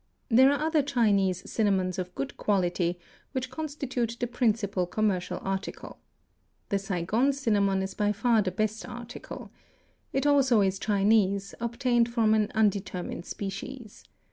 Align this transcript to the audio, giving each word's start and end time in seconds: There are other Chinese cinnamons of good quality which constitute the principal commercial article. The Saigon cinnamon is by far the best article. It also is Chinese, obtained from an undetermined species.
There 0.29 0.51
are 0.51 0.59
other 0.59 0.81
Chinese 0.81 1.47
cinnamons 1.47 1.99
of 1.99 2.15
good 2.15 2.35
quality 2.35 2.97
which 3.33 3.51
constitute 3.51 4.17
the 4.19 4.25
principal 4.25 4.87
commercial 4.87 5.37
article. 5.43 5.99
The 6.69 6.79
Saigon 6.79 7.33
cinnamon 7.33 7.83
is 7.83 7.93
by 7.93 8.11
far 8.11 8.41
the 8.41 8.49
best 8.49 8.83
article. 8.83 9.51
It 10.11 10.25
also 10.25 10.61
is 10.61 10.79
Chinese, 10.79 11.53
obtained 11.59 12.09
from 12.09 12.33
an 12.33 12.51
undetermined 12.55 13.27
species. 13.27 14.03